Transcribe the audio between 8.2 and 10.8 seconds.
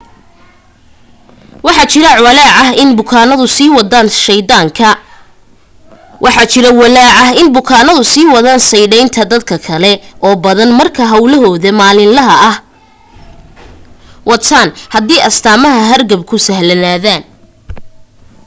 wadan sadhaynta dad kale oo badan